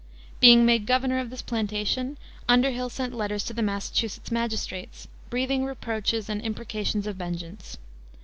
[0.39, 2.17] Being made governor of this plantation,
[2.49, 7.77] Underhill sent letters to the Massachusetts magistrates, breathing reproaches and imprecations of vengeance.